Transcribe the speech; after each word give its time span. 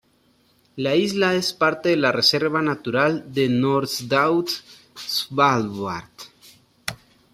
La 0.77 0.95
isla 0.95 1.35
es 1.35 1.53
parte 1.53 1.89
de 1.89 1.95
la 1.95 2.11
Reserva 2.11 2.63
Natural 2.63 3.23
de 3.31 3.47
Nordaust-Svalbard. 3.49 6.09